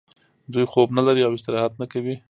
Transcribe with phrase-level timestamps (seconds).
[0.53, 2.15] دوی خوب نلري او استراحت نه کوي